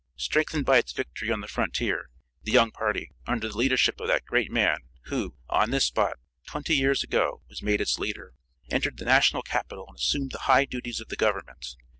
[0.17, 2.09] Strengthened by its victory on the frontier,
[2.41, 6.75] the young party, under the leadership of that great man who, on this spot, twenty
[6.75, 8.33] years ago, was made its leader,
[8.71, 11.75] entered the national capitol and assumed the high duties of the government.